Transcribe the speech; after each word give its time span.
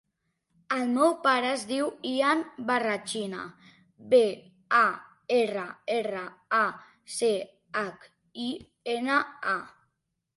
El 0.75 0.85
meu 0.91 1.11
pare 1.25 1.49
es 1.55 1.63
diu 1.71 1.89
Ian 2.11 2.39
Barrachina: 2.69 3.43
be, 4.13 4.21
a, 4.77 4.81
erra, 5.35 5.67
erra, 5.97 6.23
a, 6.61 6.63
ce, 7.17 7.31
hac, 7.83 8.09
i, 8.47 8.49
ena, 8.95 9.19
a. 9.53 9.55